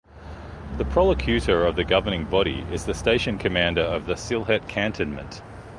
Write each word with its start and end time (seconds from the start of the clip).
The 0.77 0.83
prolocutor 0.83 1.63
of 1.69 1.75
the 1.75 1.83
Governing 1.83 2.23
Body 2.25 2.65
is 2.71 2.85
the 2.87 2.93
station 2.95 3.37
commander 3.37 3.81
of 3.83 4.05
Sylhet 4.17 4.67
Cantonment. 4.67 5.43